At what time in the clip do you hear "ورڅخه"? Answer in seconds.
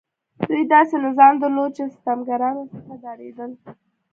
2.57-2.93